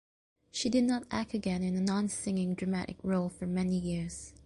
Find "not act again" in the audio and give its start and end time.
0.85-1.61